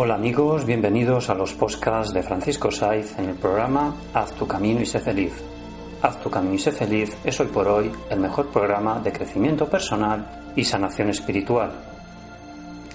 [0.00, 4.80] Hola amigos, bienvenidos a los podcasts de Francisco Saiz en el programa Haz tu camino
[4.80, 5.32] y sé feliz.
[6.00, 9.68] Haz tu camino y sé feliz es hoy por hoy el mejor programa de crecimiento
[9.68, 11.72] personal y sanación espiritual.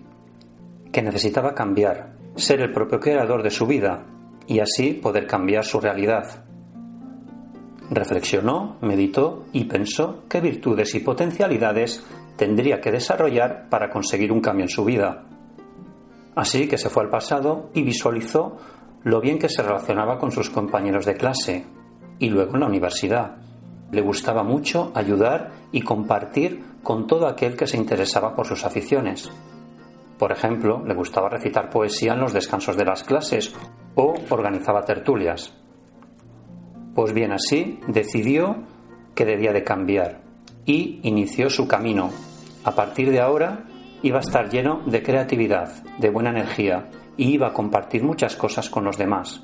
[0.92, 4.04] que necesitaba cambiar, ser el propio creador de su vida
[4.46, 6.44] y así poder cambiar su realidad.
[7.90, 12.04] Reflexionó, meditó y pensó qué virtudes y potencialidades
[12.36, 15.24] tendría que desarrollar para conseguir un cambio en su vida.
[16.34, 18.58] Así que se fue al pasado y visualizó
[19.04, 21.64] lo bien que se relacionaba con sus compañeros de clase
[22.18, 23.36] y luego en la universidad.
[23.90, 29.30] Le gustaba mucho ayudar y compartir con todo aquel que se interesaba por sus aficiones.
[30.18, 33.54] Por ejemplo, le gustaba recitar poesía en los descansos de las clases
[33.94, 35.54] o organizaba tertulias.
[36.94, 38.56] Pues bien, así decidió
[39.14, 40.25] que debía de cambiar
[40.66, 42.10] y inició su camino.
[42.64, 43.64] A partir de ahora
[44.02, 48.68] iba a estar lleno de creatividad, de buena energía y iba a compartir muchas cosas
[48.68, 49.42] con los demás.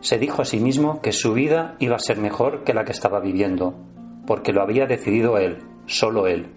[0.00, 2.92] Se dijo a sí mismo que su vida iba a ser mejor que la que
[2.92, 3.74] estaba viviendo,
[4.26, 6.48] porque lo había decidido él, solo él.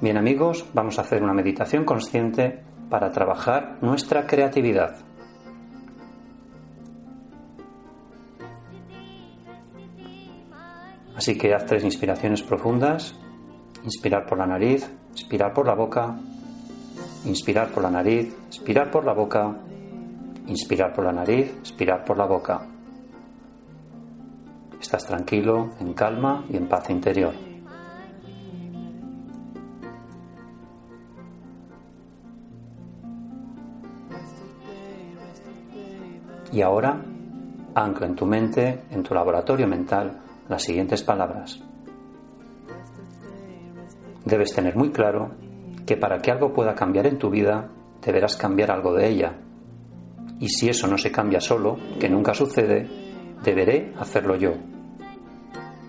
[0.00, 4.96] Bien amigos, vamos a hacer una meditación consciente para trabajar nuestra creatividad.
[11.24, 13.14] Así que haz tres inspiraciones profundas.
[13.82, 16.14] Inspirar por la nariz, expirar por la boca,
[17.24, 19.56] inspirar por la nariz, expirar por la boca,
[20.46, 22.66] inspirar por la nariz, expirar por la boca.
[24.78, 27.32] Estás tranquilo, en calma y en paz interior.
[36.52, 37.00] Y ahora,
[37.74, 41.60] ancla en tu mente, en tu laboratorio mental, las siguientes palabras.
[44.24, 45.32] Debes tener muy claro
[45.86, 47.70] que para que algo pueda cambiar en tu vida,
[48.02, 49.38] deberás cambiar algo de ella.
[50.40, 52.88] Y si eso no se cambia solo, que nunca sucede,
[53.42, 54.52] deberé hacerlo yo.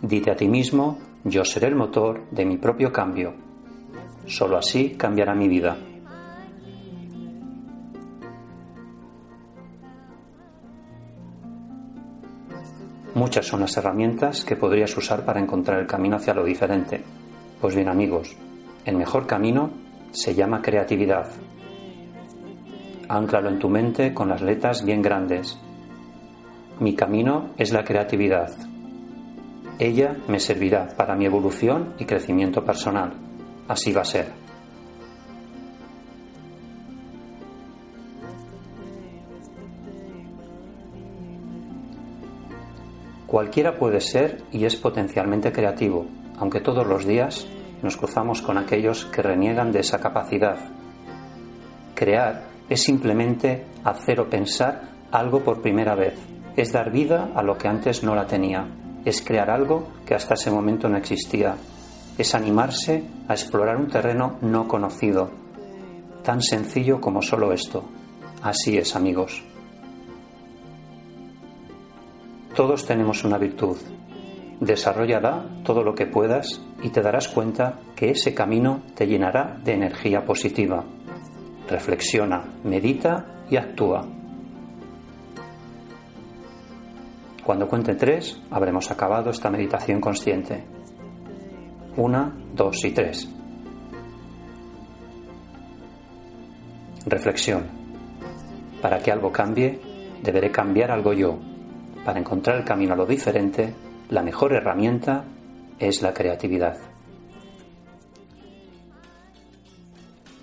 [0.01, 3.33] Dite a ti mismo, yo seré el motor de mi propio cambio.
[4.25, 5.77] Solo así cambiará mi vida.
[13.13, 17.01] Muchas son las herramientas que podrías usar para encontrar el camino hacia lo diferente.
[17.61, 18.35] Pues bien amigos,
[18.85, 19.71] el mejor camino
[20.11, 21.29] se llama creatividad.
[23.07, 25.57] Ánclalo en tu mente con las letras bien grandes.
[26.79, 28.51] Mi camino es la creatividad.
[29.79, 33.13] Ella me servirá para mi evolución y crecimiento personal.
[33.67, 34.44] Así va a ser.
[43.35, 46.05] Cualquiera puede ser y es potencialmente creativo,
[46.39, 47.45] aunque todos los días
[47.81, 50.55] nos cruzamos con aquellos que reniegan de esa capacidad.
[51.95, 56.17] Crear es simplemente hacer o pensar algo por primera vez,
[56.55, 58.69] es dar vida a lo que antes no la tenía,
[59.03, 61.57] es crear algo que hasta ese momento no existía,
[62.17, 65.29] es animarse a explorar un terreno no conocido,
[66.23, 67.83] tan sencillo como solo esto.
[68.41, 69.43] Así es, amigos.
[72.55, 73.75] Todos tenemos una virtud.
[74.61, 79.73] Desarrollala todo lo que puedas y te darás cuenta que ese camino te llenará de
[79.73, 80.85] energía positiva.
[81.67, 84.07] Reflexiona, medita y actúa.
[87.43, 90.63] Cuando cuente tres, habremos acabado esta meditación consciente.
[91.97, 93.29] Una, dos y tres.
[97.05, 97.65] Reflexión.
[98.81, 99.81] Para que algo cambie,
[100.23, 101.37] deberé cambiar algo yo.
[102.05, 103.73] Para encontrar el camino a lo diferente,
[104.09, 105.25] la mejor herramienta
[105.79, 106.77] es la creatividad.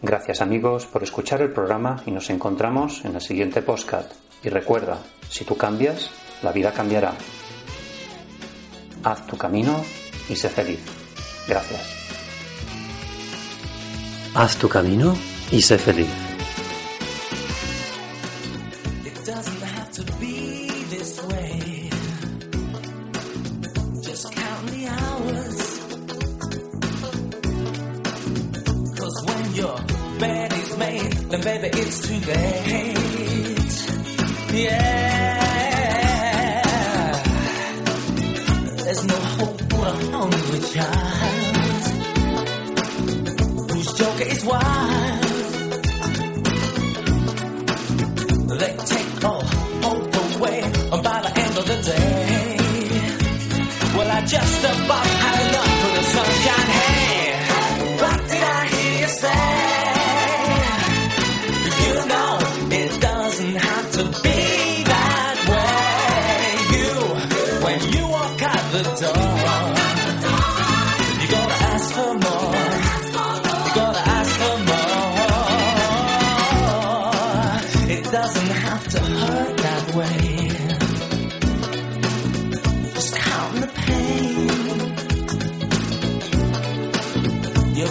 [0.03, 4.11] Gracias amigos por escuchar el programa y nos encontramos en el siguiente postcat.
[4.43, 4.99] Y recuerda,
[5.29, 6.11] si tú cambias,
[6.43, 7.15] la vida cambiará.
[9.05, 9.85] Haz tu camino
[10.29, 10.81] y sé feliz.
[11.47, 12.03] Gracias.
[14.35, 15.15] Haz tu camino
[15.53, 16.22] y sé feliz.
[31.75, 32.99] It's too late.
[34.53, 35.43] Yeah,
[38.85, 41.85] there's no hope for a hungry child
[43.71, 44.82] whose joker is wild.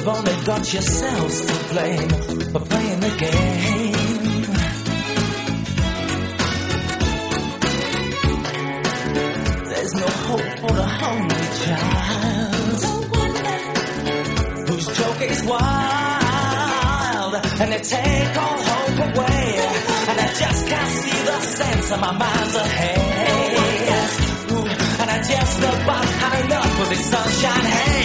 [0.01, 3.93] You've only got yourselves to blame for playing the game.
[9.69, 12.81] There's no hope for the hungry child
[14.69, 19.53] whose joke is wild and they take all hope away.
[20.09, 23.51] And I just can't see the sense of my mind's ahead.
[25.01, 27.65] And I just about had enough of this sunshine.
[27.65, 28.00] Hey.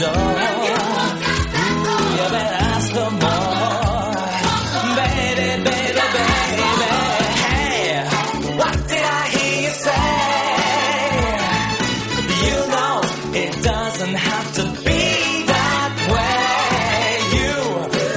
[0.00, 0.32] door.
[2.16, 4.12] You better ask for more.
[5.00, 6.68] Baby, baby, baby.
[7.44, 7.84] Hey,
[8.60, 10.08] what did I hear you say?
[12.46, 12.96] You know,
[13.42, 15.02] it doesn't have to be
[15.52, 17.06] that way.
[17.38, 17.54] You,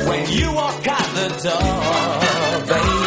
[0.10, 3.07] when you walk out the door, baby.